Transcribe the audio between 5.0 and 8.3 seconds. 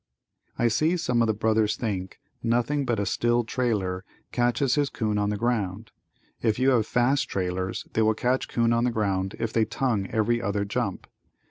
on the ground. If you have fast trailers they will